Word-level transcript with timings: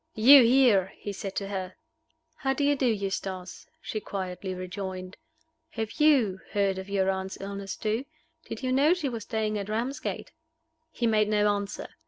"You 0.15 0.43
here!" 0.43 0.93
he 0.97 1.13
said 1.13 1.35
to 1.35 1.47
her. 1.49 1.75
"How 2.37 2.55
do 2.55 2.63
you 2.63 2.75
do, 2.75 2.87
Eustace?" 2.87 3.67
she 3.79 3.99
quietly 3.99 4.55
rejoined. 4.55 5.15
"Have 5.73 5.91
you 5.99 6.39
heard 6.53 6.79
of 6.79 6.89
your 6.89 7.11
aunt's 7.11 7.39
illness 7.39 7.75
too? 7.75 8.05
Did 8.45 8.63
you 8.63 8.71
know 8.71 8.95
she 8.95 9.09
was 9.09 9.21
staying 9.25 9.59
at 9.59 9.69
Ramsgate?" 9.69 10.31
He 10.89 11.05
made 11.05 11.27
no 11.29 11.53
answer. 11.53 11.87